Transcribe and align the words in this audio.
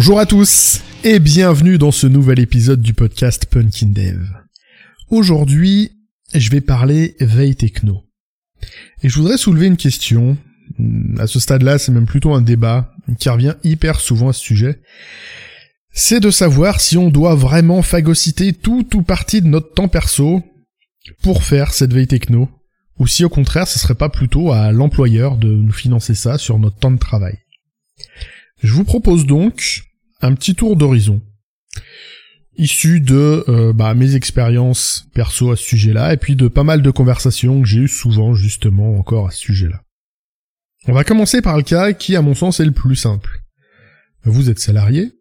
Bonjour 0.00 0.18
à 0.18 0.24
tous 0.24 0.80
et 1.04 1.18
bienvenue 1.18 1.76
dans 1.76 1.90
ce 1.90 2.06
nouvel 2.06 2.38
épisode 2.38 2.80
du 2.80 2.94
podcast 2.94 3.44
Punkin 3.44 3.88
Dev. 3.88 4.22
Aujourd'hui, 5.10 5.92
je 6.32 6.48
vais 6.48 6.62
parler 6.62 7.16
veille 7.20 7.54
techno. 7.54 8.04
Et 9.02 9.10
je 9.10 9.18
voudrais 9.18 9.36
soulever 9.36 9.66
une 9.66 9.76
question. 9.76 10.38
À 11.18 11.26
ce 11.26 11.38
stade-là, 11.38 11.76
c'est 11.76 11.92
même 11.92 12.06
plutôt 12.06 12.32
un 12.32 12.40
débat 12.40 12.94
qui 13.18 13.28
revient 13.28 13.56
hyper 13.62 14.00
souvent 14.00 14.30
à 14.30 14.32
ce 14.32 14.40
sujet. 14.40 14.80
C'est 15.92 16.20
de 16.20 16.30
savoir 16.30 16.80
si 16.80 16.96
on 16.96 17.10
doit 17.10 17.34
vraiment 17.34 17.82
phagocyter 17.82 18.54
tout 18.54 18.96
ou 18.96 19.02
partie 19.02 19.42
de 19.42 19.48
notre 19.48 19.74
temps 19.74 19.88
perso 19.88 20.42
pour 21.22 21.44
faire 21.44 21.74
cette 21.74 21.92
veille 21.92 22.06
techno, 22.06 22.48
ou 22.98 23.06
si 23.06 23.22
au 23.22 23.28
contraire 23.28 23.68
ce 23.68 23.78
serait 23.78 23.94
pas 23.94 24.08
plutôt 24.08 24.50
à 24.50 24.72
l'employeur 24.72 25.36
de 25.36 25.48
nous 25.48 25.72
financer 25.72 26.14
ça 26.14 26.38
sur 26.38 26.58
notre 26.58 26.78
temps 26.78 26.90
de 26.90 26.96
travail. 26.96 27.36
Je 28.62 28.72
vous 28.72 28.84
propose 28.84 29.26
donc 29.26 29.89
un 30.20 30.34
petit 30.34 30.54
tour 30.54 30.76
d'horizon 30.76 31.22
issu 32.56 33.00
de 33.00 33.44
euh, 33.48 33.72
bah, 33.72 33.94
mes 33.94 34.16
expériences 34.16 35.06
perso 35.14 35.50
à 35.50 35.56
ce 35.56 35.64
sujet-là 35.64 36.12
et 36.12 36.16
puis 36.16 36.36
de 36.36 36.48
pas 36.48 36.64
mal 36.64 36.82
de 36.82 36.90
conversations 36.90 37.62
que 37.62 37.68
j'ai 37.68 37.80
eues 37.80 37.88
souvent 37.88 38.34
justement 38.34 38.98
encore 38.98 39.28
à 39.28 39.30
ce 39.30 39.38
sujet-là. 39.38 39.82
On 40.86 40.92
va 40.92 41.04
commencer 41.04 41.42
par 41.42 41.56
le 41.56 41.62
cas 41.62 41.92
qui 41.92 42.16
à 42.16 42.22
mon 42.22 42.34
sens 42.34 42.60
est 42.60 42.66
le 42.66 42.72
plus 42.72 42.96
simple. 42.96 43.42
Vous 44.24 44.50
êtes 44.50 44.58
salarié, 44.58 45.12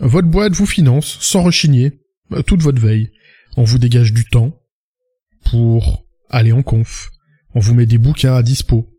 votre 0.00 0.28
boîte 0.28 0.52
vous 0.52 0.66
finance 0.66 1.18
sans 1.20 1.42
rechigner 1.42 2.00
euh, 2.32 2.42
toute 2.42 2.62
votre 2.62 2.80
veille. 2.80 3.10
On 3.56 3.64
vous 3.64 3.78
dégage 3.78 4.12
du 4.12 4.26
temps 4.26 4.60
pour 5.44 6.04
aller 6.28 6.52
en 6.52 6.62
conf. 6.62 7.10
On 7.54 7.60
vous 7.60 7.74
met 7.74 7.86
des 7.86 7.98
bouquins 7.98 8.34
à 8.34 8.42
dispo 8.42 8.92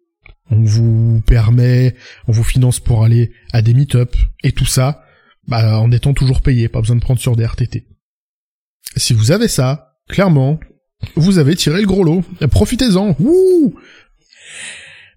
on 0.51 0.63
vous 0.63 1.21
permet, 1.25 1.95
on 2.27 2.31
vous 2.31 2.43
finance 2.43 2.79
pour 2.79 3.03
aller 3.03 3.31
à 3.53 3.61
des 3.61 3.73
meet-up, 3.73 4.15
et 4.43 4.51
tout 4.51 4.65
ça, 4.65 5.03
bah, 5.49 5.79
en 5.79 5.91
étant 5.91 6.13
toujours 6.13 6.41
payé, 6.41 6.69
pas 6.69 6.79
besoin 6.79 6.95
de 6.95 7.01
prendre 7.01 7.19
sur 7.19 7.35
des 7.35 7.43
RTT. 7.43 7.87
Si 8.95 9.13
vous 9.13 9.31
avez 9.31 9.47
ça, 9.47 9.95
clairement, 10.07 10.59
vous 11.15 11.39
avez 11.39 11.55
tiré 11.55 11.81
le 11.81 11.87
gros 11.87 12.03
lot. 12.03 12.23
Profitez-en. 12.51 13.15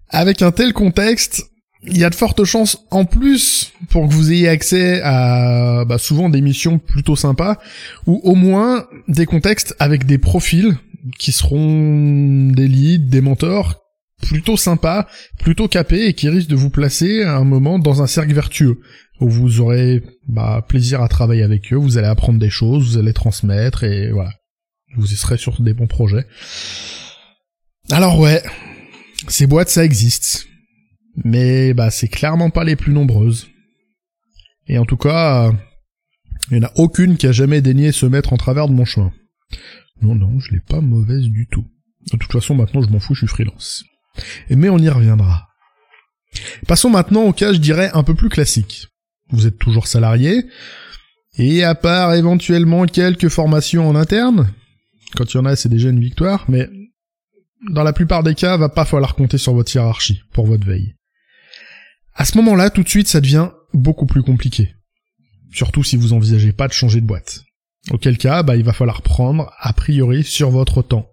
Avec 0.09 0.41
un 0.41 0.51
tel 0.51 0.73
contexte, 0.73 1.45
il 1.83 1.97
y 1.97 2.03
a 2.03 2.09
de 2.09 2.15
fortes 2.15 2.43
chances 2.45 2.79
en 2.89 3.05
plus 3.05 3.73
pour 3.89 4.07
que 4.07 4.13
vous 4.13 4.31
ayez 4.31 4.47
accès 4.47 5.01
à 5.03 5.85
bah, 5.85 5.97
souvent 5.99 6.29
des 6.29 6.41
missions 6.41 6.79
plutôt 6.79 7.15
sympas 7.15 7.59
ou 8.07 8.19
au 8.23 8.35
moins 8.35 8.87
des 9.07 9.25
contextes 9.25 9.75
avec 9.79 10.05
des 10.05 10.17
profils 10.17 10.77
qui 11.19 11.31
seront 11.31 12.49
des 12.51 12.67
leads, 12.67 13.09
des 13.09 13.21
mentors 13.21 13.81
plutôt 14.21 14.55
sympa, 14.55 15.07
plutôt 15.39 15.67
capé 15.67 16.05
et 16.07 16.13
qui 16.13 16.29
risque 16.29 16.47
de 16.47 16.55
vous 16.55 16.69
placer 16.69 17.23
à 17.23 17.35
un 17.35 17.43
moment 17.43 17.77
dans 17.77 18.01
un 18.01 18.07
cercle 18.07 18.33
vertueux 18.33 18.79
vous 19.27 19.61
aurez 19.61 20.03
bah, 20.27 20.65
plaisir 20.67 21.01
à 21.01 21.07
travailler 21.07 21.43
avec 21.43 21.73
eux, 21.73 21.77
vous 21.77 21.97
allez 21.97 22.07
apprendre 22.07 22.39
des 22.39 22.49
choses, 22.49 22.91
vous 22.91 22.97
allez 22.97 23.13
transmettre 23.13 23.83
et 23.83 24.11
voilà. 24.11 24.31
Vous 24.95 25.11
y 25.11 25.15
serez 25.15 25.37
sur 25.37 25.61
des 25.61 25.73
bons 25.73 25.87
projets. 25.87 26.25
Alors 27.91 28.19
ouais, 28.19 28.43
ces 29.27 29.47
boîtes 29.47 29.69
ça 29.69 29.83
existe. 29.83 30.47
Mais 31.23 31.73
bah 31.73 31.91
c'est 31.91 32.07
clairement 32.07 32.49
pas 32.49 32.63
les 32.63 32.75
plus 32.75 32.93
nombreuses. 32.93 33.47
Et 34.67 34.77
en 34.77 34.85
tout 34.85 34.97
cas, 34.97 35.51
il 36.49 36.59
n'y 36.59 36.65
en 36.65 36.67
a 36.67 36.71
aucune 36.75 37.17
qui 37.17 37.27
a 37.27 37.31
jamais 37.31 37.61
daigné 37.61 37.91
se 37.91 38.05
mettre 38.05 38.33
en 38.33 38.37
travers 38.37 38.67
de 38.67 38.73
mon 38.73 38.85
chemin. 38.85 39.11
Non, 40.01 40.15
non, 40.15 40.39
je 40.39 40.51
l'ai 40.51 40.59
pas 40.59 40.81
mauvaise 40.81 41.23
du 41.23 41.47
tout. 41.47 41.65
De 42.11 42.17
toute 42.17 42.31
façon, 42.31 42.55
maintenant, 42.55 42.81
je 42.81 42.89
m'en 42.89 42.99
fous, 42.99 43.13
je 43.13 43.19
suis 43.19 43.27
freelance. 43.27 43.83
Mais 44.49 44.69
on 44.69 44.77
y 44.77 44.89
reviendra. 44.89 45.47
Passons 46.67 46.89
maintenant 46.89 47.23
au 47.23 47.33
cas, 47.33 47.53
je 47.53 47.59
dirais, 47.59 47.91
un 47.93 48.03
peu 48.03 48.15
plus 48.15 48.29
classique. 48.29 48.87
Vous 49.33 49.47
êtes 49.47 49.57
toujours 49.57 49.87
salarié, 49.87 50.45
et 51.37 51.63
à 51.63 51.75
part 51.75 52.13
éventuellement 52.13 52.85
quelques 52.85 53.29
formations 53.29 53.89
en 53.89 53.95
interne, 53.95 54.47
quand 55.15 55.33
il 55.33 55.37
y 55.37 55.39
en 55.39 55.45
a 55.45 55.55
c'est 55.55 55.69
déjà 55.69 55.89
une 55.89 55.99
victoire, 55.99 56.45
mais 56.47 56.69
dans 57.69 57.83
la 57.83 57.93
plupart 57.93 58.23
des 58.23 58.35
cas, 58.35 58.57
va 58.57 58.69
pas 58.69 58.85
falloir 58.85 59.15
compter 59.15 59.37
sur 59.37 59.53
votre 59.53 59.73
hiérarchie 59.73 60.21
pour 60.33 60.45
votre 60.45 60.65
veille. 60.65 60.95
À 62.13 62.25
ce 62.25 62.37
moment-là, 62.37 62.69
tout 62.69 62.83
de 62.83 62.89
suite, 62.89 63.07
ça 63.07 63.21
devient 63.21 63.49
beaucoup 63.73 64.05
plus 64.05 64.21
compliqué. 64.21 64.75
Surtout 65.51 65.83
si 65.83 65.97
vous 65.97 66.13
envisagez 66.13 66.51
pas 66.51 66.67
de 66.67 66.73
changer 66.73 67.01
de 67.01 67.05
boîte. 67.05 67.43
Auquel 67.91 68.17
cas, 68.17 68.43
bah, 68.43 68.55
il 68.55 68.63
va 68.63 68.73
falloir 68.73 69.01
prendre, 69.01 69.51
a 69.59 69.73
priori, 69.73 70.23
sur 70.23 70.49
votre 70.49 70.81
temps. 70.81 71.09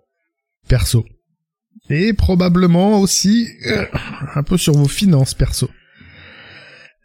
Perso. 0.68 1.06
Et 1.88 2.12
probablement 2.12 3.00
aussi 3.00 3.48
euh, 3.66 3.86
un 4.34 4.42
peu 4.42 4.56
sur 4.56 4.74
vos 4.74 4.88
finances 4.88 5.34
perso. 5.34 5.70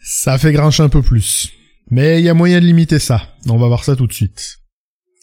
Ça 0.07 0.37
fait 0.37 0.53
grincher 0.53 0.83
un 0.83 0.89
peu 0.89 1.01
plus. 1.01 1.51
Mais 1.89 2.19
il 2.19 2.25
y 2.25 2.29
a 2.29 2.35
moyen 2.35 2.61
de 2.61 2.65
limiter 2.67 2.99
ça. 2.99 3.35
On 3.49 3.57
va 3.57 3.67
voir 3.67 3.83
ça 3.83 3.95
tout 3.95 4.05
de 4.05 4.13
suite. 4.13 4.59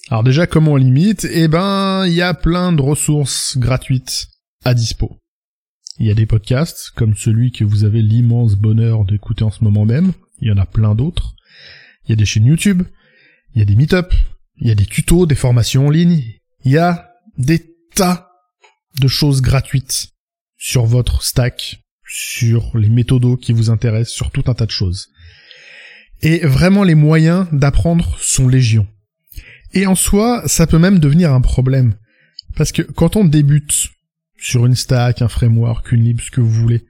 Alors 0.08 0.24
déjà, 0.24 0.48
comment 0.48 0.72
on 0.72 0.76
limite? 0.76 1.24
Eh 1.30 1.46
ben, 1.46 2.04
il 2.04 2.14
y 2.14 2.20
a 2.20 2.34
plein 2.34 2.72
de 2.72 2.82
ressources 2.82 3.56
gratuites 3.56 4.26
à 4.64 4.74
dispo. 4.74 5.18
Il 6.00 6.06
y 6.06 6.10
a 6.10 6.14
des 6.14 6.26
podcasts, 6.26 6.90
comme 6.96 7.14
celui 7.14 7.52
que 7.52 7.62
vous 7.62 7.84
avez 7.84 8.02
l'immense 8.02 8.56
bonheur 8.56 9.04
d'écouter 9.04 9.44
en 9.44 9.52
ce 9.52 9.62
moment 9.62 9.84
même. 9.84 10.12
Il 10.40 10.48
y 10.48 10.52
en 10.52 10.58
a 10.58 10.66
plein 10.66 10.96
d'autres. 10.96 11.36
Il 12.04 12.10
y 12.10 12.12
a 12.14 12.16
des 12.16 12.24
chaînes 12.24 12.46
YouTube. 12.46 12.82
Il 13.54 13.60
y 13.60 13.62
a 13.62 13.64
des 13.64 13.76
meet-up. 13.76 14.12
Il 14.56 14.66
y 14.66 14.72
a 14.72 14.74
des 14.74 14.86
tutos, 14.86 15.26
des 15.26 15.36
formations 15.36 15.86
en 15.86 15.90
ligne. 15.90 16.24
Il 16.64 16.72
y 16.72 16.78
a 16.78 17.08
des 17.38 17.64
tas 17.94 18.32
de 18.98 19.06
choses 19.06 19.42
gratuites 19.42 20.08
sur 20.56 20.86
votre 20.86 21.22
stack, 21.22 21.81
sur 22.14 22.76
les 22.76 22.88
méthodos 22.88 23.36
qui 23.36 23.52
vous 23.52 23.70
intéressent, 23.70 24.14
sur 24.14 24.30
tout 24.30 24.44
un 24.46 24.54
tas 24.54 24.66
de 24.66 24.70
choses. 24.70 25.08
Et 26.20 26.40
vraiment 26.46 26.84
les 26.84 26.94
moyens 26.94 27.46
d'apprendre 27.52 28.16
sont 28.20 28.48
légion. 28.48 28.86
Et 29.72 29.86
en 29.86 29.94
soi, 29.94 30.42
ça 30.46 30.66
peut 30.66 30.78
même 30.78 30.98
devenir 30.98 31.32
un 31.32 31.40
problème. 31.40 31.94
Parce 32.56 32.72
que 32.72 32.82
quand 32.82 33.16
on 33.16 33.24
débute 33.24 33.88
sur 34.36 34.66
une 34.66 34.74
stack, 34.74 35.22
un 35.22 35.28
framework, 35.28 35.90
une 35.92 36.04
lib, 36.04 36.20
ce 36.20 36.30
que 36.30 36.40
vous 36.40 36.50
voulez, 36.50 36.84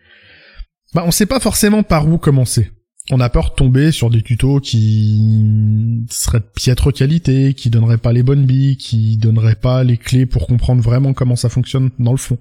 bah 0.94 1.04
on 1.06 1.10
sait 1.10 1.26
pas 1.26 1.40
forcément 1.40 1.82
par 1.82 2.08
où 2.08 2.18
commencer 2.18 2.70
on 3.10 3.20
a 3.20 3.28
peur 3.28 3.50
de 3.50 3.54
tomber 3.54 3.90
sur 3.90 4.10
des 4.10 4.22
tutos 4.22 4.60
qui 4.60 6.04
seraient 6.08 6.40
de 6.40 6.50
piètre 6.54 6.92
qualité, 6.92 7.54
qui 7.54 7.68
donneraient 7.68 7.98
pas 7.98 8.12
les 8.12 8.22
bonnes 8.22 8.46
billes, 8.46 8.76
qui 8.76 9.16
donneraient 9.16 9.56
pas 9.56 9.82
les 9.82 9.96
clés 9.96 10.26
pour 10.26 10.46
comprendre 10.46 10.82
vraiment 10.82 11.12
comment 11.12 11.36
ça 11.36 11.48
fonctionne 11.48 11.90
dans 11.98 12.12
le 12.12 12.18
fond. 12.18 12.38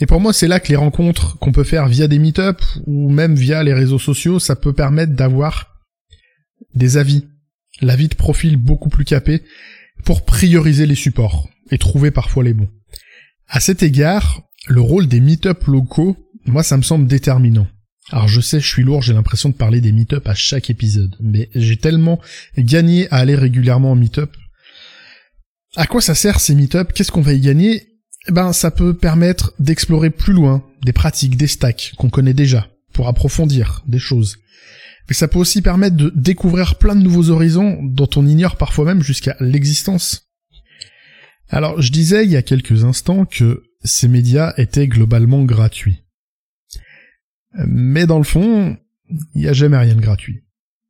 Et 0.00 0.06
pour 0.06 0.20
moi, 0.20 0.32
c'est 0.32 0.48
là 0.48 0.58
que 0.58 0.68
les 0.68 0.76
rencontres 0.76 1.38
qu'on 1.38 1.52
peut 1.52 1.64
faire 1.64 1.86
via 1.86 2.08
des 2.08 2.18
meet-up 2.18 2.60
ou 2.86 3.10
même 3.10 3.34
via 3.34 3.62
les 3.62 3.74
réseaux 3.74 3.98
sociaux, 3.98 4.38
ça 4.38 4.56
peut 4.56 4.72
permettre 4.72 5.12
d'avoir 5.12 5.82
des 6.74 6.96
avis, 6.96 7.28
l'avis 7.80 8.08
de 8.08 8.14
profil 8.14 8.56
beaucoup 8.56 8.88
plus 8.88 9.04
capé 9.04 9.42
pour 10.04 10.24
prioriser 10.24 10.86
les 10.86 10.96
supports 10.96 11.48
et 11.70 11.78
trouver 11.78 12.10
parfois 12.10 12.42
les 12.42 12.54
bons. 12.54 12.68
À 13.46 13.60
cet 13.60 13.82
égard, 13.82 14.42
le 14.66 14.80
rôle 14.80 15.06
des 15.06 15.20
meet-up 15.20 15.64
locaux, 15.64 16.16
moi, 16.46 16.62
ça 16.62 16.76
me 16.76 16.82
semble 16.82 17.06
déterminant. 17.06 17.68
Alors 18.10 18.28
je 18.28 18.40
sais, 18.40 18.60
je 18.60 18.66
suis 18.66 18.82
lourd, 18.82 19.00
j'ai 19.00 19.14
l'impression 19.14 19.48
de 19.48 19.54
parler 19.54 19.80
des 19.80 19.92
meet-up 19.92 20.26
à 20.26 20.34
chaque 20.34 20.68
épisode, 20.70 21.16
mais 21.20 21.48
j'ai 21.54 21.76
tellement 21.76 22.20
gagné 22.58 23.08
à 23.10 23.16
aller 23.16 23.34
régulièrement 23.34 23.92
en 23.92 23.96
meet-up. 23.96 24.30
À 25.76 25.86
quoi 25.86 26.00
ça 26.00 26.14
sert 26.14 26.40
ces 26.40 26.54
meet-up? 26.54 26.92
Qu'est-ce 26.92 27.12
qu'on 27.12 27.22
va 27.22 27.32
y 27.32 27.40
gagner? 27.40 27.93
Eh 28.28 28.32
Ben 28.32 28.52
ça 28.52 28.70
peut 28.70 28.94
permettre 28.94 29.52
d'explorer 29.58 30.10
plus 30.10 30.32
loin 30.32 30.64
des 30.84 30.92
pratiques, 30.92 31.36
des 31.36 31.46
stacks 31.46 31.92
qu'on 31.96 32.10
connaît 32.10 32.34
déjà, 32.34 32.68
pour 32.92 33.08
approfondir 33.08 33.82
des 33.86 33.98
choses. 33.98 34.38
Mais 35.08 35.14
ça 35.14 35.28
peut 35.28 35.38
aussi 35.38 35.60
permettre 35.60 35.96
de 35.96 36.10
découvrir 36.14 36.76
plein 36.78 36.96
de 36.96 37.02
nouveaux 37.02 37.30
horizons 37.30 37.78
dont 37.82 38.08
on 38.16 38.26
ignore 38.26 38.56
parfois 38.56 38.86
même 38.86 39.02
jusqu'à 39.02 39.36
l'existence. 39.40 40.30
Alors 41.48 41.80
je 41.80 41.92
disais 41.92 42.24
il 42.24 42.30
y 42.30 42.36
a 42.36 42.42
quelques 42.42 42.84
instants 42.84 43.26
que 43.26 43.64
ces 43.82 44.08
médias 44.08 44.54
étaient 44.56 44.88
globalement 44.88 45.44
gratuits. 45.44 46.04
Mais 47.66 48.06
dans 48.06 48.18
le 48.18 48.24
fond, 48.24 48.76
il 49.34 49.40
n'y 49.40 49.48
a 49.48 49.52
jamais 49.52 49.76
rien 49.76 49.94
de 49.94 50.00
gratuit. 50.00 50.44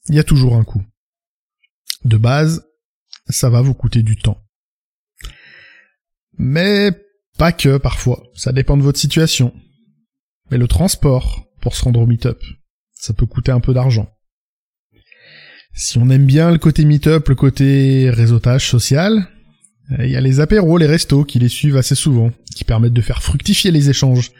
Il 0.08 0.14
y 0.14 0.20
a 0.20 0.24
toujours 0.24 0.56
un 0.56 0.64
coût. 0.64 0.82
De 2.04 2.16
base, 2.16 2.64
ça 3.28 3.50
va 3.50 3.62
vous 3.62 3.74
coûter 3.74 4.02
du 4.02 4.16
temps. 4.16 4.40
Mais 6.36 6.92
pas 7.38 7.52
que 7.52 7.78
parfois, 7.78 8.22
ça 8.34 8.52
dépend 8.52 8.76
de 8.76 8.82
votre 8.82 8.98
situation. 8.98 9.52
Mais 10.50 10.58
le 10.58 10.68
transport 10.68 11.46
pour 11.60 11.74
se 11.74 11.84
rendre 11.84 12.00
au 12.00 12.06
meet-up, 12.06 12.42
ça 12.92 13.14
peut 13.14 13.26
coûter 13.26 13.52
un 13.52 13.60
peu 13.60 13.74
d'argent. 13.74 14.08
Si 15.74 15.98
on 15.98 16.10
aime 16.10 16.26
bien 16.26 16.52
le 16.52 16.58
côté 16.58 16.84
meet-up, 16.84 17.28
le 17.28 17.34
côté 17.34 18.10
réseautage 18.10 18.68
social, 18.68 19.26
il 19.98 20.08
y 20.08 20.16
a 20.16 20.20
les 20.20 20.40
apéros, 20.40 20.78
les 20.78 20.86
restos 20.86 21.24
qui 21.24 21.38
les 21.38 21.48
suivent 21.48 21.76
assez 21.76 21.94
souvent, 21.94 22.30
qui 22.54 22.64
permettent 22.64 22.92
de 22.92 23.00
faire 23.00 23.22
fructifier 23.22 23.70
les 23.70 23.90
échanges 23.90 24.30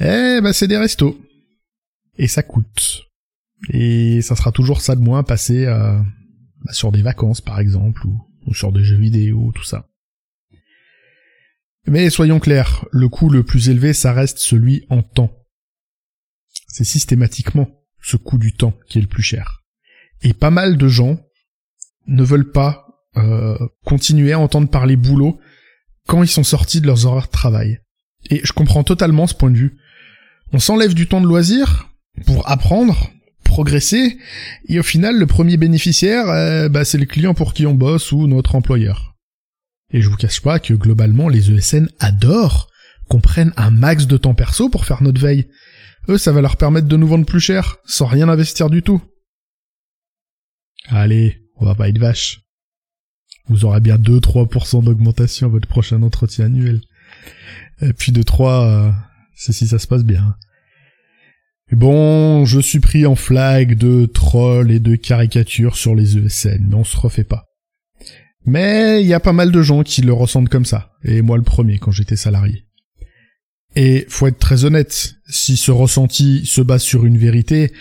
eh 0.00 0.40
ben 0.42 0.52
c'est 0.52 0.68
des 0.68 0.78
restos. 0.78 1.18
Et 2.16 2.28
ça 2.28 2.42
coûte. 2.42 3.02
Et 3.70 4.22
ça 4.22 4.36
sera 4.36 4.52
toujours 4.52 4.80
ça 4.80 4.96
de 4.96 5.00
moins 5.00 5.22
passer 5.22 5.66
euh, 5.66 5.98
bah, 6.64 6.72
sur 6.72 6.92
des 6.92 7.02
vacances 7.02 7.40
par 7.40 7.60
exemple, 7.60 8.06
ou, 8.06 8.20
ou 8.46 8.54
sur 8.54 8.72
des 8.72 8.84
jeux 8.84 8.98
vidéo, 8.98 9.52
tout 9.54 9.64
ça. 9.64 9.88
Mais 11.86 12.08
soyons 12.10 12.40
clairs, 12.40 12.86
le 12.92 13.08
coût 13.08 13.28
le 13.28 13.42
plus 13.42 13.68
élevé, 13.68 13.92
ça 13.92 14.12
reste 14.12 14.38
celui 14.38 14.86
en 14.88 15.02
temps. 15.02 15.32
C'est 16.68 16.84
systématiquement 16.84 17.68
ce 18.00 18.16
coût 18.16 18.38
du 18.38 18.54
temps 18.54 18.74
qui 18.88 18.98
est 18.98 19.02
le 19.02 19.08
plus 19.08 19.22
cher. 19.22 19.62
Et 20.22 20.32
pas 20.32 20.50
mal 20.50 20.76
de 20.76 20.88
gens 20.88 21.18
ne 22.06 22.24
veulent 22.24 22.50
pas 22.50 22.86
euh, 23.16 23.58
continuer 23.84 24.32
à 24.32 24.38
entendre 24.38 24.68
parler 24.68 24.96
boulot 24.96 25.38
quand 26.06 26.22
ils 26.22 26.28
sont 26.28 26.44
sortis 26.44 26.80
de 26.80 26.86
leurs 26.86 27.06
horaires 27.06 27.26
de 27.26 27.32
travail. 27.32 27.80
Et 28.30 28.40
je 28.44 28.52
comprends 28.52 28.84
totalement 28.84 29.26
ce 29.26 29.34
point 29.34 29.50
de 29.50 29.56
vue. 29.56 29.78
On 30.52 30.58
s'enlève 30.58 30.94
du 30.94 31.06
temps 31.06 31.20
de 31.20 31.26
loisir 31.26 31.88
pour 32.26 32.48
apprendre, 32.48 33.10
progresser, 33.44 34.18
et 34.68 34.78
au 34.78 34.82
final, 34.82 35.18
le 35.18 35.26
premier 35.26 35.56
bénéficiaire, 35.56 36.28
euh, 36.28 36.68
bah, 36.68 36.84
c'est 36.84 36.98
le 36.98 37.06
client 37.06 37.34
pour 37.34 37.54
qui 37.54 37.66
on 37.66 37.74
bosse 37.74 38.12
ou 38.12 38.26
notre 38.26 38.54
employeur. 38.54 39.13
Et 39.94 40.02
je 40.02 40.10
vous 40.10 40.16
cache 40.16 40.42
pas 40.42 40.58
que 40.58 40.74
globalement, 40.74 41.28
les 41.28 41.52
ESN 41.52 41.88
adorent 42.00 42.68
qu'on 43.08 43.20
prenne 43.20 43.52
un 43.56 43.70
max 43.70 44.08
de 44.08 44.16
temps 44.16 44.34
perso 44.34 44.68
pour 44.68 44.84
faire 44.84 45.04
notre 45.04 45.20
veille. 45.20 45.46
Eux, 46.08 46.18
ça 46.18 46.32
va 46.32 46.40
leur 46.40 46.56
permettre 46.56 46.88
de 46.88 46.96
nous 46.96 47.06
vendre 47.06 47.24
plus 47.24 47.38
cher, 47.38 47.76
sans 47.86 48.06
rien 48.06 48.28
investir 48.28 48.70
du 48.70 48.82
tout. 48.82 49.00
Allez, 50.88 51.38
on 51.54 51.64
va 51.64 51.76
pas 51.76 51.88
être 51.88 51.98
vache. 51.98 52.40
Vous 53.46 53.64
aurez 53.64 53.78
bien 53.78 53.96
2-3% 53.96 54.82
d'augmentation 54.82 55.46
à 55.46 55.50
votre 55.50 55.68
prochain 55.68 56.02
entretien 56.02 56.46
annuel. 56.46 56.80
Et 57.80 57.92
puis 57.92 58.10
de 58.10 58.22
3, 58.22 58.66
euh, 58.66 58.92
c'est 59.36 59.52
si 59.52 59.68
ça 59.68 59.78
se 59.78 59.86
passe 59.86 60.04
bien. 60.04 60.34
Bon, 61.70 62.44
je 62.44 62.58
suis 62.58 62.80
pris 62.80 63.06
en 63.06 63.14
flag 63.14 63.76
de 63.76 64.06
trolls 64.06 64.72
et 64.72 64.80
de 64.80 64.96
caricatures 64.96 65.76
sur 65.76 65.94
les 65.94 66.18
ESN, 66.18 66.66
mais 66.68 66.74
on 66.74 66.84
se 66.84 66.96
refait 66.96 67.22
pas. 67.22 67.44
Mais 68.44 69.02
il 69.02 69.06
y 69.06 69.14
a 69.14 69.20
pas 69.20 69.32
mal 69.32 69.50
de 69.50 69.62
gens 69.62 69.82
qui 69.82 70.02
le 70.02 70.12
ressentent 70.12 70.48
comme 70.48 70.64
ça, 70.64 70.92
et 71.02 71.22
moi 71.22 71.36
le 71.36 71.42
premier 71.42 71.78
quand 71.78 71.90
j'étais 71.90 72.16
salarié. 72.16 72.66
Et 73.76 74.06
faut 74.08 74.26
être 74.28 74.38
très 74.38 74.64
honnête, 74.64 75.16
si 75.26 75.56
ce 75.56 75.72
ressenti 75.72 76.46
se 76.46 76.60
base 76.60 76.82
sur 76.82 77.06
une 77.06 77.18
vérité, 77.18 77.72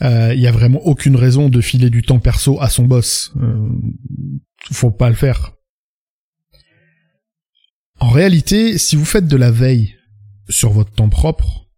il 0.00 0.06
euh, 0.06 0.34
y 0.34 0.46
a 0.46 0.52
vraiment 0.52 0.80
aucune 0.86 1.16
raison 1.16 1.48
de 1.48 1.60
filer 1.60 1.90
du 1.90 2.02
temps 2.02 2.20
perso 2.20 2.60
à 2.60 2.70
son 2.70 2.84
boss. 2.84 3.32
Euh, 3.40 3.68
faut 4.70 4.92
pas 4.92 5.08
le 5.08 5.16
faire. 5.16 5.54
En 7.98 8.10
réalité, 8.10 8.78
si 8.78 8.94
vous 8.94 9.04
faites 9.04 9.26
de 9.26 9.36
la 9.36 9.50
veille 9.50 9.96
sur 10.48 10.70
votre 10.70 10.92
temps 10.92 11.08
propre, 11.08 11.68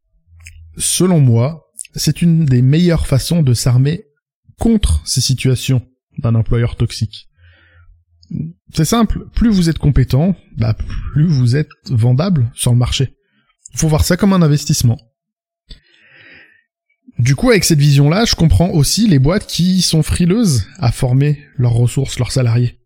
selon 0.76 1.20
moi, 1.20 1.66
c'est 1.94 2.22
une 2.22 2.44
des 2.44 2.62
meilleures 2.62 3.06
façons 3.06 3.42
de 3.42 3.54
s'armer 3.54 4.04
contre 4.58 5.02
ces 5.06 5.20
situations 5.20 5.82
d'un 6.18 6.34
employeur 6.34 6.76
toxique. 6.76 7.28
C'est 8.74 8.84
simple, 8.84 9.26
plus 9.34 9.50
vous 9.50 9.68
êtes 9.68 9.78
compétent, 9.78 10.34
bah 10.56 10.74
plus 11.12 11.26
vous 11.26 11.56
êtes 11.56 11.68
vendable 11.90 12.50
sur 12.54 12.72
le 12.72 12.78
marché. 12.78 13.14
Il 13.74 13.78
faut 13.78 13.88
voir 13.88 14.04
ça 14.04 14.16
comme 14.16 14.32
un 14.32 14.42
investissement. 14.42 14.98
Du 17.18 17.36
coup, 17.36 17.50
avec 17.50 17.64
cette 17.64 17.78
vision-là, 17.78 18.24
je 18.24 18.34
comprends 18.34 18.70
aussi 18.70 19.06
les 19.06 19.18
boîtes 19.18 19.46
qui 19.46 19.82
sont 19.82 20.02
frileuses 20.02 20.66
à 20.78 20.90
former 20.90 21.44
leurs 21.56 21.74
ressources, 21.74 22.18
leurs 22.18 22.32
salariés. 22.32 22.78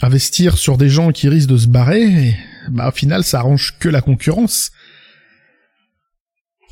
Investir 0.00 0.58
sur 0.58 0.78
des 0.78 0.88
gens 0.88 1.12
qui 1.12 1.28
risquent 1.28 1.50
de 1.50 1.56
se 1.56 1.66
barrer, 1.66 2.36
bah 2.70 2.88
au 2.88 2.92
final, 2.92 3.24
ça 3.24 3.40
arrange 3.40 3.78
que 3.78 3.88
la 3.88 4.00
concurrence. 4.00 4.72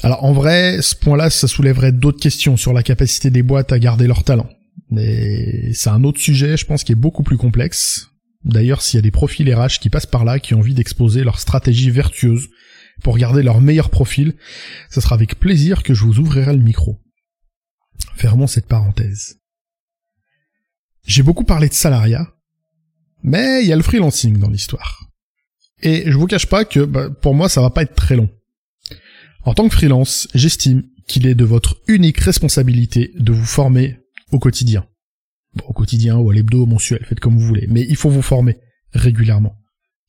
Alors 0.02 0.24
en 0.24 0.32
vrai, 0.32 0.80
ce 0.82 0.94
point-là, 0.94 1.30
ça 1.30 1.48
soulèverait 1.48 1.92
d'autres 1.92 2.20
questions 2.20 2.56
sur 2.56 2.72
la 2.72 2.82
capacité 2.82 3.30
des 3.30 3.42
boîtes 3.42 3.72
à 3.72 3.78
garder 3.78 4.06
leur 4.06 4.24
talent. 4.24 4.48
Mais 4.90 5.72
c'est 5.72 5.90
un 5.90 6.04
autre 6.04 6.20
sujet, 6.20 6.56
je 6.56 6.66
pense, 6.66 6.84
qui 6.84 6.92
est 6.92 6.96
beaucoup 6.96 7.22
plus 7.22 7.36
complexe. 7.36 8.09
D'ailleurs, 8.44 8.82
s'il 8.82 8.98
y 8.98 8.98
a 8.98 9.02
des 9.02 9.10
profils 9.10 9.52
RH 9.54 9.80
qui 9.80 9.90
passent 9.90 10.06
par 10.06 10.24
là, 10.24 10.38
qui 10.38 10.54
ont 10.54 10.60
envie 10.60 10.74
d'exposer 10.74 11.24
leur 11.24 11.38
stratégie 11.38 11.90
vertueuse 11.90 12.48
pour 13.02 13.18
garder 13.18 13.42
leur 13.42 13.60
meilleur 13.60 13.90
profil, 13.90 14.34
ce 14.90 15.00
sera 15.00 15.14
avec 15.14 15.38
plaisir 15.38 15.82
que 15.82 15.94
je 15.94 16.04
vous 16.04 16.18
ouvrirai 16.18 16.52
le 16.52 16.62
micro. 16.62 17.00
Fermons 18.16 18.46
cette 18.46 18.66
parenthèse. 18.66 19.40
J'ai 21.06 21.22
beaucoup 21.22 21.44
parlé 21.44 21.68
de 21.68 21.74
salariat, 21.74 22.34
mais 23.22 23.62
il 23.62 23.68
y 23.68 23.72
a 23.72 23.76
le 23.76 23.82
freelancing 23.82 24.38
dans 24.38 24.48
l'histoire. 24.48 25.10
Et 25.82 26.10
je 26.10 26.16
vous 26.16 26.26
cache 26.26 26.46
pas 26.46 26.64
que 26.64 26.80
bah, 26.80 27.10
pour 27.10 27.34
moi 27.34 27.48
ça 27.48 27.62
va 27.62 27.70
pas 27.70 27.82
être 27.82 27.94
très 27.94 28.16
long. 28.16 28.30
En 29.44 29.54
tant 29.54 29.68
que 29.68 29.74
freelance, 29.74 30.28
j'estime 30.34 30.84
qu'il 31.06 31.26
est 31.26 31.34
de 31.34 31.44
votre 31.44 31.80
unique 31.88 32.18
responsabilité 32.18 33.12
de 33.16 33.32
vous 33.32 33.46
former 33.46 33.98
au 34.30 34.38
quotidien. 34.38 34.86
Au 35.64 35.72
quotidien 35.72 36.16
ou 36.16 36.30
à 36.30 36.34
l'hebdo, 36.34 36.66
mensuel, 36.66 37.04
faites 37.04 37.20
comme 37.20 37.38
vous 37.38 37.46
voulez, 37.46 37.66
mais 37.68 37.82
il 37.88 37.96
faut 37.96 38.10
vous 38.10 38.22
former 38.22 38.58
régulièrement. 38.92 39.56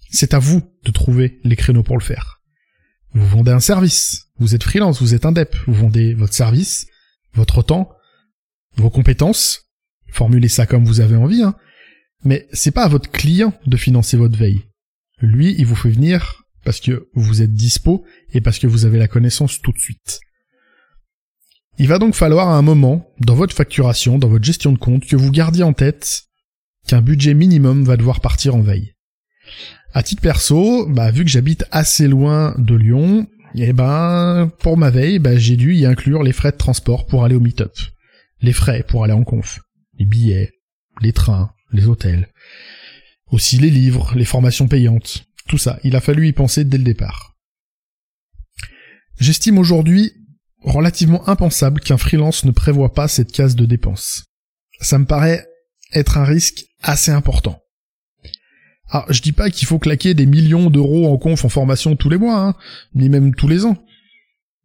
C'est 0.10 0.34
à 0.34 0.40
vous 0.40 0.62
de 0.84 0.92
trouver 0.92 1.40
les 1.44 1.56
créneaux 1.56 1.84
pour 1.84 1.98
le 1.98 2.04
faire. 2.04 2.42
Vous 3.14 3.26
vendez 3.26 3.52
un 3.52 3.60
service. 3.60 4.28
Vous 4.38 4.56
êtes 4.56 4.64
freelance, 4.64 5.02
vous 5.02 5.14
êtes 5.14 5.26
indep. 5.26 5.56
Vous 5.68 5.74
vendez 5.74 6.14
votre 6.14 6.34
service, 6.34 6.88
votre 7.34 7.64
temps, 7.64 7.92
vos 8.76 8.90
compétences. 8.90 9.70
Formulez 10.08 10.50
ça 10.50 10.66
comme 10.66 10.86
vous 10.86 11.00
avez 11.00 11.16
envie, 11.16 11.42
hein. 11.42 11.56
Mais 12.24 12.48
c'est 12.52 12.72
pas 12.72 12.84
à 12.84 12.88
votre 12.88 13.10
client 13.10 13.54
de 13.66 13.78
financer 13.78 14.16
votre 14.16 14.38
veille. 14.38 14.62
Lui, 15.22 15.56
il 15.58 15.66
vous 15.66 15.76
fait 15.76 15.90
venir 15.90 16.44
parce 16.64 16.80
que 16.80 17.10
vous 17.16 17.42
êtes 17.42 17.54
dispo 17.54 18.06
et 18.32 18.42
parce 18.42 18.60
que 18.60 18.68
vous 18.68 18.86
avez 18.86 19.00
la 19.00 19.08
connaissance 19.08 19.60
tout 19.62 19.72
de 19.72 19.80
suite. 19.80 20.20
Il 21.78 21.88
va 21.88 22.00
donc 22.00 22.16
falloir 22.16 22.50
à 22.50 22.58
un 22.58 22.62
moment, 22.62 23.12
dans 23.20 23.36
votre 23.36 23.56
facturation, 23.56 24.18
dans 24.18 24.28
votre 24.28 24.46
gestion 24.46 24.72
de 24.72 24.78
compte, 24.78 25.06
que 25.06 25.16
vous 25.16 25.32
gardiez 25.32 25.64
en 25.64 25.74
tête 25.74 26.24
qu'un 26.88 27.02
budget 27.02 27.34
minimum 27.34 27.84
va 27.84 27.98
devoir 27.98 28.20
partir 28.22 28.56
en 28.56 28.62
veille. 28.62 28.94
À 29.94 30.04
titre 30.04 30.22
perso, 30.22 30.88
bah, 30.88 31.12
vu 31.12 31.24
que 31.24 31.30
j'habite 31.30 31.66
assez 31.72 32.08
loin 32.08 32.56
de 32.58 32.76
Lyon, 32.76 33.28
eh 33.56 33.74
ben, 33.74 34.52
pour 34.60 34.78
ma 34.78 34.90
veille, 34.90 35.20
bah, 35.20 35.38
j'ai 35.38 35.58
dû 35.58 35.76
y 35.76 35.86
inclure 35.86 36.24
les 36.24 36.32
frais 36.32 36.52
de 36.52 36.58
transport 36.58 37.06
pour 37.06 37.26
aller 37.26 37.36
au 37.36 37.40
meet-up. 37.40 37.74
Les 38.42 38.54
frais 38.54 38.84
pour 38.88 39.04
aller 39.04 39.14
en 39.14 39.24
conf. 39.24 39.60
Les 40.00 40.06
billets, 40.06 40.54
les 41.02 41.14
trains, 41.14 41.52
les 41.72 41.88
hôtels. 41.88 42.30
Aussi 43.32 43.58
les 43.58 43.70
livres, 43.70 44.14
les 44.16 44.26
formations 44.26 44.68
payantes. 44.68 45.26
Tout 45.48 45.58
ça, 45.58 45.80
il 45.84 45.96
a 45.96 46.02
fallu 46.02 46.28
y 46.28 46.34
penser 46.34 46.64
dès 46.64 46.78
le 46.78 46.84
départ. 46.84 47.36
J'estime 49.20 49.58
aujourd'hui 49.58 50.14
relativement 50.62 51.28
impensable 51.28 51.82
qu'un 51.82 51.98
freelance 51.98 52.46
ne 52.46 52.52
prévoit 52.52 52.94
pas 52.94 53.08
cette 53.08 53.32
case 53.32 53.56
de 53.56 53.66
dépenses. 53.66 54.26
Ça 54.80 55.00
me 55.00 55.06
paraît 55.06 55.46
être 55.94 56.18
un 56.18 56.24
risque 56.24 56.66
assez 56.82 57.12
important. 57.12 57.60
Ah, 58.90 59.06
je 59.10 59.22
dis 59.22 59.32
pas 59.32 59.50
qu'il 59.50 59.68
faut 59.68 59.80
claquer 59.80 60.14
des 60.14 60.26
millions 60.26 60.70
d'euros 60.70 61.12
en 61.12 61.18
conf 61.18 61.46
en 61.46 61.50
formation 61.50 61.96
tous 61.96 62.10
les 62.10 62.18
mois, 62.18 62.40
hein, 62.40 62.56
ni 62.94 63.08
même 63.08 63.34
tous 63.34 63.48
les 63.48 63.66
ans. 63.66 63.78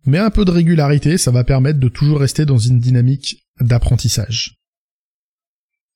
Mais 0.04 0.18
un 0.18 0.30
peu 0.30 0.44
de 0.44 0.50
régularité, 0.50 1.18
ça 1.18 1.30
va 1.30 1.44
permettre 1.44 1.78
de 1.78 1.88
toujours 1.88 2.20
rester 2.20 2.44
dans 2.44 2.58
une 2.58 2.80
dynamique 2.80 3.46
d'apprentissage. 3.60 4.56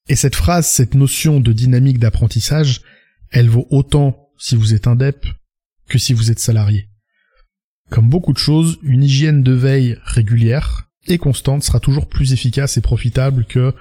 Et 0.08 0.16
cette 0.16 0.34
phrase, 0.34 0.66
cette 0.66 0.94
notion 0.94 1.40
de 1.40 1.52
dynamique 1.52 1.98
d'apprentissage, 1.98 2.82
elle 3.30 3.48
vaut 3.48 3.66
autant 3.70 4.28
si 4.38 4.56
vous 4.56 4.74
êtes 4.74 4.86
indep 4.86 5.26
que 5.88 5.98
si 5.98 6.12
vous 6.12 6.30
êtes 6.30 6.40
salarié. 6.40 6.89
Comme 7.90 8.08
beaucoup 8.08 8.32
de 8.32 8.38
choses, 8.38 8.78
une 8.82 9.02
hygiène 9.02 9.42
de 9.42 9.52
veille 9.52 9.98
régulière 10.04 10.88
et 11.06 11.18
constante 11.18 11.64
sera 11.64 11.80
toujours 11.80 12.08
plus 12.08 12.32
efficace 12.32 12.76
et 12.76 12.80
profitable 12.80 13.44
que 13.44 13.74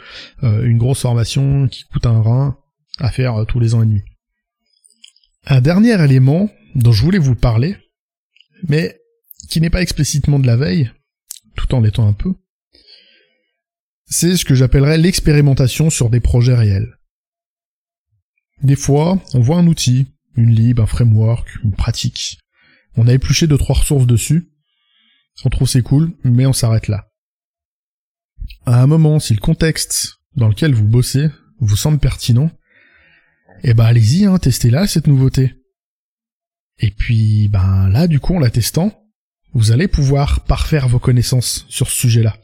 euh, 0.44 0.64
une 0.66 0.78
grosse 0.78 1.02
formation 1.02 1.68
qui 1.68 1.84
coûte 1.84 2.06
un 2.06 2.22
rein 2.22 2.58
à 2.98 3.12
faire 3.12 3.36
euh, 3.36 3.46
tous 3.46 3.60
les 3.60 3.76
ans 3.76 3.84
et 3.84 3.86
demi. 3.86 4.02
Un 5.46 5.62
dernier 5.62 6.02
élément 6.04 6.50
dont 6.76 6.92
je 6.92 7.04
voulais 7.04 7.20
vous 7.20 7.36
parler, 7.36 7.78
mais 8.68 9.00
qui 9.50 9.62
n'est 9.62 9.70
pas 9.70 9.82
explicitement 9.82 10.40
de 10.40 10.48
la 10.48 10.56
veille, 10.56 10.92
tout 11.56 11.74
en 11.76 11.82
l'étant 11.82 12.08
un 12.08 12.14
peu, 12.14 12.34
c'est 14.06 14.38
ce 14.38 14.46
que 14.46 14.56
j'appellerais 14.56 14.98
l'expérimentation 14.98 15.90
sur 15.90 16.10
des 16.10 16.20
projets 16.20 16.56
réels. 16.56 16.98
Des 18.64 18.76
fois, 18.76 19.22
on 19.34 19.40
voit 19.40 19.58
un 19.58 19.68
outil, 19.68 20.08
une 20.36 20.50
lib, 20.50 20.80
un 20.80 20.88
framework, 20.88 21.48
une 21.64 21.74
pratique. 21.74 22.40
On 22.96 23.08
a 23.08 23.14
épluché 23.14 23.48
deux 23.48 23.58
trois 23.58 23.78
ressources 23.78 24.08
dessus. 24.08 24.52
On 25.46 25.50
trouve 25.50 25.68
c'est 25.68 25.82
cool, 25.82 26.14
mais 26.24 26.46
on 26.46 26.54
s'arrête 26.54 26.88
là. 26.88 27.08
À 28.66 28.82
un 28.82 28.88
moment, 28.88 29.20
si 29.20 29.34
le 29.34 29.40
contexte 29.40 30.20
dans 30.36 30.48
lequel 30.48 30.74
vous 30.74 30.88
bossez 30.88 31.30
vous 31.60 31.76
semble 31.76 32.00
pertinent, 32.00 32.52
eh 33.64 33.74
ben 33.74 33.86
allez-y, 33.86 34.26
hein, 34.26 34.38
testez-la 34.38 34.88
cette 34.88 35.08
nouveauté. 35.08 35.56
Et 36.80 36.92
puis 36.92 37.48
ben 37.50 37.90
là, 37.90 38.08
du 38.08 38.20
coup, 38.20 38.36
en 38.36 38.40
la 38.40 38.50
testant, 38.50 39.04
vous 39.54 39.72
allez 39.72 39.88
pouvoir 39.88 40.46
parfaire 40.46 40.88
vos 40.88 41.00
connaissances 41.00 41.66
sur 41.70 41.90
ce 41.90 41.98
sujet-là. 41.98 42.38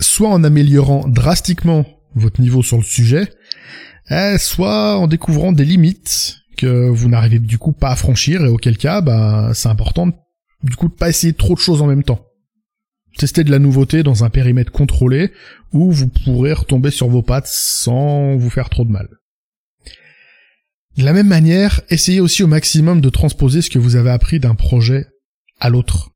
Soit 0.00 0.30
en 0.30 0.44
améliorant 0.44 1.08
drastiquement 1.08 1.86
votre 2.14 2.40
niveau 2.40 2.62
sur 2.62 2.76
le 2.76 2.82
sujet, 2.82 3.32
eh, 4.10 4.36
soit 4.38 4.98
en 4.98 5.06
découvrant 5.06 5.52
des 5.52 5.64
limites 5.64 6.41
vous 6.64 7.08
n'arrivez 7.08 7.38
du 7.38 7.58
coup 7.58 7.72
pas 7.72 7.90
à 7.90 7.96
franchir 7.96 8.44
et 8.44 8.48
auquel 8.48 8.76
cas, 8.76 9.00
ben 9.00 9.52
c'est 9.54 9.68
important 9.68 10.12
du 10.62 10.76
coup 10.76 10.88
de 10.88 10.94
pas 10.94 11.08
essayer 11.08 11.32
trop 11.32 11.54
de 11.54 11.60
choses 11.60 11.82
en 11.82 11.86
même 11.86 12.04
temps. 12.04 12.26
Tester 13.18 13.44
de 13.44 13.50
la 13.50 13.58
nouveauté 13.58 14.02
dans 14.02 14.24
un 14.24 14.30
périmètre 14.30 14.72
contrôlé 14.72 15.32
où 15.72 15.92
vous 15.92 16.08
pourrez 16.08 16.52
retomber 16.52 16.90
sur 16.90 17.08
vos 17.08 17.22
pattes 17.22 17.48
sans 17.48 18.36
vous 18.36 18.50
faire 18.50 18.70
trop 18.70 18.84
de 18.84 18.90
mal. 18.90 19.08
De 20.96 21.04
la 21.04 21.12
même 21.12 21.28
manière, 21.28 21.80
essayez 21.88 22.20
aussi 22.20 22.42
au 22.42 22.46
maximum 22.46 23.00
de 23.00 23.08
transposer 23.08 23.62
ce 23.62 23.70
que 23.70 23.78
vous 23.78 23.96
avez 23.96 24.10
appris 24.10 24.40
d'un 24.40 24.54
projet 24.54 25.06
à 25.60 25.68
l'autre. 25.68 26.10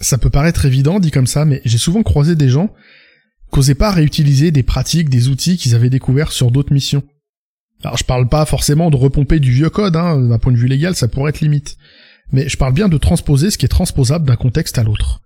Ça 0.00 0.18
peut 0.18 0.30
paraître 0.30 0.66
évident 0.66 1.00
dit 1.00 1.10
comme 1.10 1.26
ça, 1.26 1.44
mais 1.44 1.60
j'ai 1.64 1.78
souvent 1.78 2.02
croisé 2.02 2.34
des 2.34 2.48
gens 2.48 2.72
qu'osaient 3.50 3.74
pas 3.74 3.90
réutiliser 3.90 4.50
des 4.50 4.62
pratiques, 4.62 5.10
des 5.10 5.28
outils 5.28 5.56
qu'ils 5.56 5.74
avaient 5.74 5.90
découverts 5.90 6.32
sur 6.32 6.50
d'autres 6.50 6.72
missions. 6.72 7.02
Alors 7.82 7.96
je 7.96 8.04
parle 8.04 8.28
pas 8.28 8.44
forcément 8.44 8.90
de 8.90 8.96
repomper 8.96 9.40
du 9.40 9.52
vieux 9.52 9.70
code, 9.70 9.96
hein, 9.96 10.20
d'un 10.20 10.38
point 10.38 10.52
de 10.52 10.58
vue 10.58 10.68
légal 10.68 10.94
ça 10.94 11.08
pourrait 11.08 11.30
être 11.30 11.40
limite. 11.40 11.76
Mais 12.32 12.48
je 12.48 12.56
parle 12.56 12.74
bien 12.74 12.88
de 12.88 12.98
transposer 12.98 13.50
ce 13.50 13.58
qui 13.58 13.64
est 13.64 13.70
transposable 13.70 14.26
d'un 14.26 14.36
contexte 14.36 14.78
à 14.78 14.82
l'autre. 14.82 15.20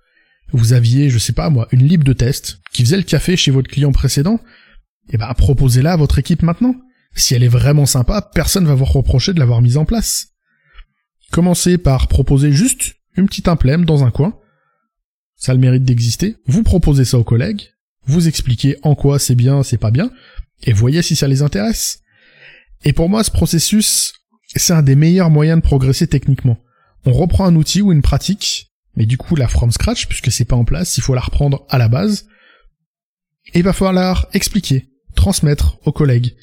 Vous 0.52 0.72
aviez, 0.72 1.10
je 1.10 1.18
sais 1.18 1.32
pas 1.32 1.50
moi, 1.50 1.68
une 1.72 1.86
lib 1.86 2.04
de 2.04 2.12
test 2.12 2.60
qui 2.72 2.82
faisait 2.82 2.96
le 2.96 3.02
café 3.02 3.36
chez 3.36 3.50
votre 3.50 3.68
client 3.68 3.92
précédent, 3.92 4.40
et 5.08 5.14
eh 5.14 5.18
ben 5.18 5.32
proposez-la 5.34 5.92
à 5.92 5.96
votre 5.96 6.18
équipe 6.18 6.42
maintenant. 6.42 6.76
Si 7.14 7.34
elle 7.34 7.42
est 7.42 7.48
vraiment 7.48 7.86
sympa, 7.86 8.22
personne 8.22 8.66
va 8.66 8.74
vous 8.74 8.84
reprocher 8.84 9.34
de 9.34 9.38
l'avoir 9.38 9.60
mise 9.60 9.76
en 9.76 9.84
place. 9.84 10.28
Commencez 11.30 11.76
par 11.76 12.08
proposer 12.08 12.52
juste 12.52 12.94
une 13.16 13.26
petite 13.26 13.48
implème 13.48 13.84
dans 13.84 14.04
un 14.04 14.10
coin. 14.10 14.38
Ça 15.36 15.52
a 15.52 15.54
le 15.54 15.60
mérite 15.60 15.84
d'exister. 15.84 16.36
Vous 16.46 16.62
proposez 16.62 17.04
ça 17.04 17.18
aux 17.18 17.24
collègues, 17.24 17.70
vous 18.06 18.28
expliquez 18.28 18.76
en 18.82 18.94
quoi 18.94 19.18
c'est 19.18 19.34
bien, 19.34 19.62
c'est 19.62 19.78
pas 19.78 19.90
bien, 19.90 20.10
et 20.62 20.72
voyez 20.72 21.02
si 21.02 21.16
ça 21.16 21.28
les 21.28 21.42
intéresse. 21.42 22.00
Et 22.84 22.92
pour 22.92 23.08
moi, 23.08 23.24
ce 23.24 23.30
processus, 23.30 24.14
c'est 24.54 24.72
un 24.72 24.82
des 24.82 24.94
meilleurs 24.94 25.30
moyens 25.30 25.60
de 25.60 25.66
progresser 25.66 26.06
techniquement. 26.06 26.58
On 27.06 27.12
reprend 27.12 27.46
un 27.46 27.56
outil 27.56 27.82
ou 27.82 27.92
une 27.92 28.02
pratique, 28.02 28.72
mais 28.96 29.06
du 29.06 29.18
coup, 29.18 29.36
la 29.36 29.48
from 29.48 29.72
scratch, 29.72 30.06
puisque 30.06 30.30
c'est 30.30 30.44
pas 30.44 30.56
en 30.56 30.64
place, 30.64 30.96
il 30.96 31.02
faut 31.02 31.14
la 31.14 31.20
reprendre 31.20 31.66
à 31.68 31.78
la 31.78 31.88
base, 31.88 32.26
et 33.52 33.58
il 33.58 33.64
va 33.64 33.72
falloir 33.72 34.26
expliquer, 34.32 34.88
transmettre 35.14 35.78
aux 35.86 35.92
collègues. 35.92 36.34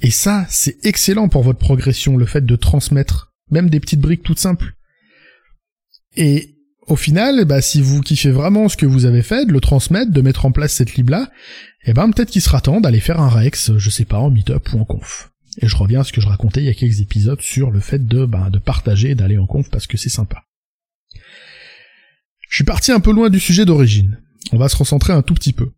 Et 0.00 0.10
ça, 0.10 0.46
c'est 0.48 0.84
excellent 0.84 1.28
pour 1.28 1.42
votre 1.42 1.58
progression, 1.58 2.16
le 2.16 2.26
fait 2.26 2.44
de 2.44 2.56
transmettre, 2.56 3.32
même 3.50 3.70
des 3.70 3.80
petites 3.80 4.00
briques 4.00 4.22
toutes 4.22 4.38
simples. 4.38 4.74
Et 6.16 6.56
au 6.86 6.96
final, 6.96 7.44
bah, 7.44 7.60
si 7.60 7.80
vous 7.80 8.00
kiffez 8.00 8.30
vraiment 8.30 8.68
ce 8.68 8.76
que 8.76 8.86
vous 8.86 9.04
avez 9.04 9.22
fait, 9.22 9.46
de 9.46 9.52
le 9.52 9.60
transmettre, 9.60 10.10
de 10.10 10.20
mettre 10.22 10.46
en 10.46 10.52
place 10.52 10.72
cette 10.72 10.94
lib-là, 10.94 11.30
eh 11.84 11.92
ben, 11.92 12.10
peut-être 12.10 12.30
qu'il 12.30 12.42
sera 12.42 12.60
temps 12.60 12.80
d'aller 12.80 13.00
faire 13.00 13.20
un 13.20 13.28
Rex, 13.28 13.76
je 13.76 13.90
sais 13.90 14.04
pas, 14.04 14.18
en 14.18 14.30
meetup 14.30 14.72
ou 14.72 14.80
en 14.80 14.84
conf. 14.84 15.30
Et 15.58 15.68
je 15.68 15.76
reviens 15.76 16.00
à 16.00 16.04
ce 16.04 16.12
que 16.12 16.20
je 16.20 16.28
racontais 16.28 16.60
il 16.60 16.66
y 16.66 16.70
a 16.70 16.74
quelques 16.74 17.00
épisodes 17.00 17.40
sur 17.40 17.70
le 17.70 17.80
fait 17.80 18.06
de, 18.06 18.24
bah, 18.24 18.50
de 18.50 18.58
partager, 18.58 19.14
d'aller 19.14 19.38
en 19.38 19.46
conf 19.46 19.68
parce 19.70 19.86
que 19.86 19.96
c'est 19.96 20.08
sympa. 20.08 20.44
Je 22.48 22.56
suis 22.56 22.64
parti 22.64 22.92
un 22.92 23.00
peu 23.00 23.12
loin 23.12 23.30
du 23.30 23.40
sujet 23.40 23.64
d'origine. 23.64 24.20
On 24.52 24.58
va 24.58 24.68
se 24.68 24.76
recentrer 24.76 25.12
un 25.12 25.22
tout 25.22 25.34
petit 25.34 25.52
peu. 25.52 25.70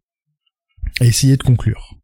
Et 1.01 1.07
essayer 1.07 1.37
de 1.37 1.43
conclure. 1.43 1.95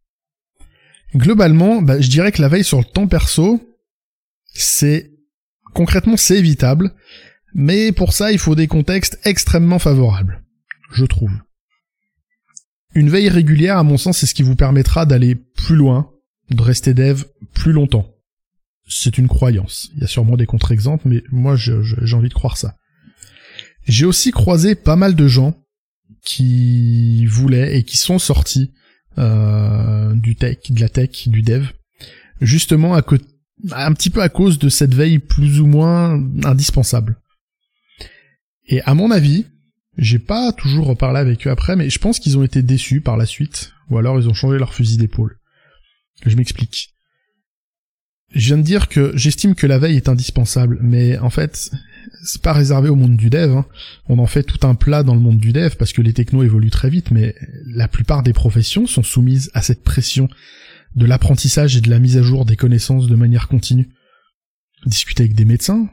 Globalement, 1.14 1.80
bah, 1.82 2.00
je 2.00 2.08
dirais 2.08 2.32
que 2.32 2.42
la 2.42 2.48
veille 2.48 2.64
sur 2.64 2.78
le 2.78 2.84
temps 2.84 3.06
perso, 3.06 3.62
c'est, 4.54 5.10
concrètement, 5.74 6.16
c'est 6.16 6.38
évitable, 6.38 6.94
mais 7.54 7.92
pour 7.92 8.12
ça, 8.12 8.30
il 8.32 8.38
faut 8.38 8.54
des 8.54 8.66
contextes 8.66 9.18
extrêmement 9.24 9.78
favorables. 9.78 10.42
Je 10.92 11.04
trouve. 11.04 11.32
Une 12.94 13.10
veille 13.10 13.28
régulière, 13.28 13.78
à 13.78 13.82
mon 13.82 13.96
sens, 13.96 14.18
c'est 14.18 14.26
ce 14.26 14.34
qui 14.34 14.42
vous 14.42 14.56
permettra 14.56 15.06
d'aller 15.06 15.34
plus 15.34 15.76
loin, 15.76 16.10
de 16.50 16.62
rester 16.62 16.94
dev 16.94 17.24
plus 17.52 17.72
longtemps. 17.72 18.14
C'est 18.88 19.18
une 19.18 19.28
croyance. 19.28 19.90
Il 19.94 20.00
y 20.00 20.04
a 20.04 20.06
sûrement 20.06 20.36
des 20.36 20.46
contre-exemples, 20.46 21.08
mais 21.08 21.22
moi 21.30 21.56
j'ai 21.56 22.14
envie 22.14 22.30
de 22.30 22.34
croire 22.34 22.56
ça. 22.56 22.76
J'ai 23.86 24.06
aussi 24.06 24.30
croisé 24.30 24.74
pas 24.74 24.96
mal 24.96 25.14
de 25.14 25.28
gens 25.28 25.54
qui 26.22 27.26
voulaient 27.26 27.78
et 27.78 27.84
qui 27.84 27.96
sont 27.96 28.18
sortis 28.18 28.72
euh, 29.18 30.14
du 30.14 30.36
tech, 30.36 30.70
de 30.70 30.80
la 30.80 30.88
tech, 30.88 31.28
du 31.28 31.42
dev, 31.42 31.66
justement 32.40 32.94
à 32.94 33.02
un 33.72 33.92
petit 33.92 34.10
peu 34.10 34.22
à 34.22 34.28
cause 34.28 34.58
de 34.58 34.68
cette 34.68 34.94
veille 34.94 35.18
plus 35.18 35.60
ou 35.60 35.66
moins 35.66 36.22
indispensable. 36.44 37.18
Et 38.66 38.80
à 38.82 38.94
mon 38.94 39.10
avis, 39.10 39.46
j'ai 39.96 40.18
pas 40.18 40.52
toujours 40.52 40.86
reparlé 40.86 41.18
avec 41.18 41.46
eux 41.46 41.50
après, 41.50 41.74
mais 41.74 41.90
je 41.90 41.98
pense 41.98 42.20
qu'ils 42.20 42.38
ont 42.38 42.44
été 42.44 42.62
déçus 42.62 43.00
par 43.00 43.16
la 43.16 43.26
suite, 43.26 43.72
ou 43.90 43.98
alors 43.98 44.18
ils 44.20 44.28
ont 44.28 44.34
changé 44.34 44.58
leur 44.58 44.74
fusil 44.74 44.96
d'épaule. 44.96 45.38
Je 46.26 46.36
m'explique. 46.36 46.94
Je 48.34 48.46
viens 48.48 48.58
de 48.58 48.62
dire 48.62 48.88
que 48.88 49.12
j'estime 49.14 49.54
que 49.54 49.66
la 49.66 49.78
veille 49.78 49.96
est 49.96 50.08
indispensable, 50.08 50.78
mais 50.82 51.18
en 51.18 51.30
fait, 51.30 51.70
c'est 52.24 52.42
pas 52.42 52.52
réservé 52.52 52.90
au 52.90 52.94
monde 52.94 53.16
du 53.16 53.30
dev. 53.30 53.50
Hein. 53.50 53.66
On 54.08 54.18
en 54.18 54.26
fait 54.26 54.42
tout 54.42 54.66
un 54.66 54.74
plat 54.74 55.02
dans 55.02 55.14
le 55.14 55.20
monde 55.20 55.38
du 55.38 55.52
dev 55.52 55.74
parce 55.78 55.92
que 55.92 56.02
les 56.02 56.12
technos 56.12 56.42
évoluent 56.42 56.70
très 56.70 56.90
vite, 56.90 57.10
mais 57.10 57.34
la 57.66 57.88
plupart 57.88 58.22
des 58.22 58.34
professions 58.34 58.86
sont 58.86 59.02
soumises 59.02 59.50
à 59.54 59.62
cette 59.62 59.82
pression 59.82 60.28
de 60.94 61.06
l'apprentissage 61.06 61.76
et 61.76 61.80
de 61.80 61.90
la 61.90 61.98
mise 61.98 62.18
à 62.18 62.22
jour 62.22 62.44
des 62.44 62.56
connaissances 62.56 63.06
de 63.06 63.16
manière 63.16 63.48
continue. 63.48 63.88
Discuter 64.84 65.24
avec 65.24 65.34
des 65.34 65.44
médecins, 65.44 65.88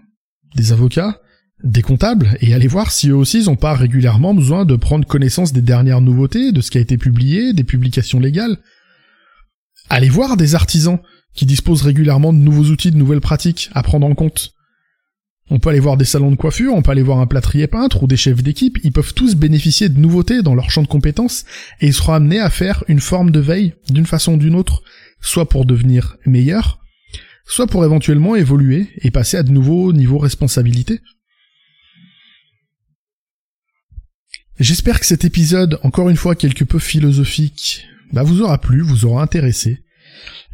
des 0.56 0.74
avocats, 0.74 1.22
des 1.64 1.82
comptables, 1.82 2.38
et 2.42 2.54
aller 2.54 2.68
voir 2.68 2.92
si 2.92 3.10
eux 3.10 3.16
aussi 3.16 3.40
ils 3.40 3.50
ont 3.50 3.56
pas 3.56 3.74
régulièrement 3.74 4.34
besoin 4.34 4.66
de 4.66 4.76
prendre 4.76 5.08
connaissance 5.08 5.54
des 5.54 5.62
dernières 5.62 6.02
nouveautés, 6.02 6.52
de 6.52 6.62
ce 6.62 6.70
qui 6.70 6.78
a 6.78 6.82
été 6.82 6.98
publié, 6.98 7.54
des 7.54 7.64
publications 7.64 8.20
légales, 8.20 8.58
Allez 9.90 10.10
voir 10.10 10.38
des 10.38 10.56
artisans 10.56 11.00
qui 11.34 11.46
disposent 11.46 11.84
régulièrement 11.84 12.34
de 12.34 12.40
nouveaux 12.40 12.72
outils, 12.72 12.92
de 12.92 12.98
nouvelles 12.98 13.22
pratiques 13.22 13.70
à 13.74 13.84
prendre 13.84 14.08
en 14.08 14.16
compte. 14.16 14.54
On 15.52 15.60
peut 15.60 15.70
aller 15.70 15.80
voir 15.80 15.96
des 15.96 16.06
salons 16.06 16.32
de 16.32 16.36
coiffure, 16.36 16.74
on 16.74 16.82
peut 16.82 16.92
aller 16.92 17.04
voir 17.04 17.20
un 17.20 17.28
plâtrier 17.28 17.68
peintre 17.68 18.02
ou 18.02 18.08
des 18.08 18.18
chefs 18.18 18.42
d'équipe, 18.42 18.80
ils 18.84 18.92
peuvent 18.92 19.14
tous 19.14 19.36
bénéficier 19.36 19.90
de 19.90 20.00
nouveautés 20.00 20.42
dans 20.42 20.56
leur 20.56 20.72
champ 20.72 20.82
de 20.82 20.88
compétences 20.88 21.46
et 21.82 21.88
ils 21.88 21.94
seront 21.94 22.14
amenés 22.14 22.40
à 22.40 22.50
faire 22.50 22.84
une 22.88 23.00
forme 23.00 23.30
de 23.30 23.40
veille 23.40 23.76
d'une 23.90 24.08
façon 24.08 24.34
ou 24.34 24.38
d'une 24.38 24.56
autre, 24.56 24.82
soit 25.22 25.48
pour 25.48 25.66
devenir 25.66 26.18
meilleurs, 26.26 26.80
soit 27.46 27.68
pour 27.68 27.86
éventuellement 27.86 28.36
évoluer 28.36 28.90
et 28.98 29.12
passer 29.12 29.38
à 29.38 29.44
de 29.44 29.52
nouveaux 29.52 29.94
niveaux 29.94 30.18
responsabilité. 30.18 31.00
J'espère 34.60 35.00
que 35.00 35.06
cet 35.06 35.26
épisode, 35.26 35.80
encore 35.84 36.10
une 36.10 36.16
fois 36.16 36.34
quelque 36.34 36.64
peu 36.64 36.80
philosophique, 36.80 37.86
bah 38.14 38.24
vous 38.24 38.42
aura 38.42 38.60
plu, 38.60 38.82
vous 38.82 39.06
aura 39.06 39.24
intéressé. 39.24 39.80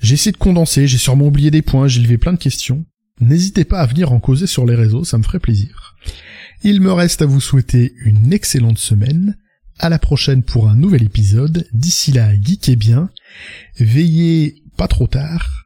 J'ai 0.02 0.16
essayé 0.16 0.32
de 0.32 0.38
condenser, 0.38 0.88
j'ai 0.88 0.98
sûrement 0.98 1.28
oublié 1.28 1.52
des 1.52 1.62
points, 1.62 1.88
j'ai 1.88 2.02
levé 2.02 2.18
plein 2.18 2.34
de 2.34 2.38
questions. 2.38 2.86
N'hésitez 3.20 3.66
pas 3.66 3.80
à 3.80 3.86
venir 3.86 4.12
en 4.12 4.20
causer 4.20 4.48
sur 4.48 4.66
les 4.66 4.76
réseaux, 4.76 5.04
ça 5.04 5.18
me 5.18 5.24
ferait 5.24 5.40
plaisir. 5.40 5.96
Il 6.64 6.82
me 6.82 6.92
reste 6.92 7.22
à 7.22 7.26
vous 7.26 7.42
souhaiter 7.42 7.94
une 8.04 8.34
excellente 8.34 8.78
semaine. 8.78 9.38
À 9.80 9.90
la 9.90 9.98
prochaine 9.98 10.44
pour 10.44 10.70
un 10.70 10.76
nouvel 10.76 11.04
épisode. 11.04 11.68
D'ici 11.74 12.12
là, 12.12 12.34
geekez 12.40 12.76
bien, 12.76 13.10
veillez 13.80 14.62
pas 14.78 14.88
trop 14.88 15.08
tard 15.08 15.66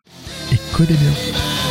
et 0.54 0.58
codez 0.74 0.96
bien. 0.96 1.65